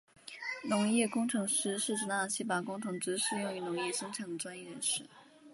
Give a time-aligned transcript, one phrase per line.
[0.63, 5.03] 农业工程师是指那些把工程知识用于农业生产的专业人士。